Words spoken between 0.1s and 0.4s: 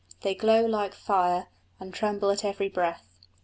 They